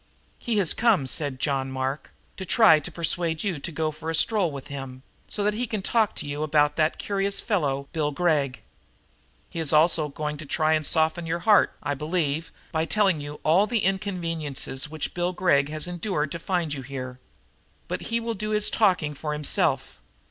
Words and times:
"He 0.39 0.57
has 0.57 0.73
come," 0.73 1.05
said 1.05 1.39
John 1.39 1.69
Mark, 1.71 2.09
"to 2.35 2.43
try 2.43 2.79
to 2.79 2.91
persuade 2.91 3.43
you 3.43 3.59
to 3.59 3.71
go 3.71 3.89
out 3.89 3.95
for 3.97 4.09
a 4.09 4.15
stroll 4.15 4.51
with 4.51 4.65
him, 4.65 5.03
so 5.27 5.43
that 5.43 5.53
he 5.53 5.67
can 5.67 5.83
talk 5.83 6.15
to 6.15 6.25
you 6.25 6.41
about 6.41 6.75
that 6.75 6.97
curious 6.97 7.39
fellow, 7.39 7.87
Bill 7.93 8.11
Gregg. 8.11 8.63
He 9.51 9.59
is 9.59 9.69
going 9.69 10.37
to 10.37 10.45
try 10.47 10.75
to 10.79 10.83
soften 10.83 11.27
your 11.27 11.41
heart, 11.41 11.75
I 11.83 11.93
believe, 11.93 12.51
by 12.71 12.85
telling 12.85 13.21
you 13.21 13.39
all 13.43 13.67
the 13.67 13.85
inconveniences 13.85 14.89
which 14.89 15.13
Bill 15.13 15.33
Gregg 15.33 15.69
has 15.69 15.85
endured 15.85 16.31
to 16.31 16.39
find 16.39 16.73
you 16.73 16.81
here. 16.81 17.19
But 17.87 18.01
he 18.09 18.19
will 18.19 18.33
do 18.33 18.49
his 18.49 18.71
talking 18.71 19.13
for 19.13 19.33
himself. 19.33 19.99